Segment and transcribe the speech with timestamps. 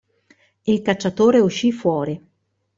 [0.63, 2.19] Il cacciatore uscì fuori.